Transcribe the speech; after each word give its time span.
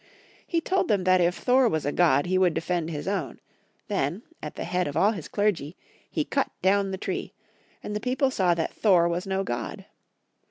He 0.47 0.61
told 0.61 0.87
them 0.87 1.03
that 1.03 1.21
if 1.21 1.35
Thor 1.35 1.69
was 1.69 1.85
a 1.85 1.91
god 1.91 2.25
he 2.25 2.39
would 2.39 2.55
defend 2.55 2.89
his 2.89 3.07
own; 3.07 3.39
then, 3.87 4.23
at 4.41 4.55
the 4.55 4.63
head 4.63 4.87
of 4.87 4.97
all 4.97 5.13
bis 5.13 5.27
clergy, 5.27 5.77
he 6.09 6.25
cut 6.25 6.49
down 6.63 6.89
the 6.89 6.97
tree, 6.97 7.33
and 7.83 7.95
the 7.95 7.99
people 7.99 8.31
saw 8.31 8.55
that 8.55 8.73
Thor 8.73 9.07
was 9.07 9.27
no 9.27 9.43
god. 9.43 9.85